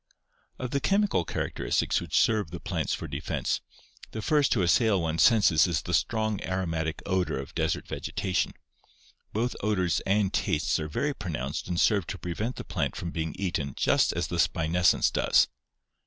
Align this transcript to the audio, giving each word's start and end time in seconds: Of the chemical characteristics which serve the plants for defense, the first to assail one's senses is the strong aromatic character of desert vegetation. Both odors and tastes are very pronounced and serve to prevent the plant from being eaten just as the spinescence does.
Of 0.57 0.71
the 0.71 0.79
chemical 0.79 1.23
characteristics 1.25 2.01
which 2.01 2.17
serve 2.19 2.49
the 2.49 2.59
plants 2.59 2.91
for 2.95 3.07
defense, 3.07 3.61
the 4.13 4.21
first 4.23 4.51
to 4.53 4.63
assail 4.63 4.99
one's 4.99 5.21
senses 5.21 5.67
is 5.67 5.83
the 5.83 5.93
strong 5.93 6.41
aromatic 6.43 7.03
character 7.05 7.37
of 7.39 7.53
desert 7.53 7.87
vegetation. 7.87 8.53
Both 9.31 9.55
odors 9.61 9.99
and 10.07 10.33
tastes 10.33 10.79
are 10.79 10.87
very 10.87 11.13
pronounced 11.13 11.67
and 11.67 11.79
serve 11.79 12.07
to 12.07 12.17
prevent 12.17 12.55
the 12.55 12.63
plant 12.63 12.95
from 12.95 13.11
being 13.11 13.35
eaten 13.37 13.75
just 13.77 14.11
as 14.13 14.25
the 14.25 14.39
spinescence 14.39 15.11
does. 15.13 15.47